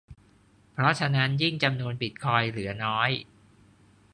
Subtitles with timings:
[0.73, 3.09] เพราะฉะนั้นยิ่งจำนวนบิตคอยน์เหลือน้อย